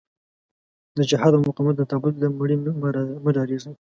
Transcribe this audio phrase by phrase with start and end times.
[0.97, 2.55] د جهاد او مقاومت د تابوت له مړي
[3.23, 3.69] مه ډارېږئ.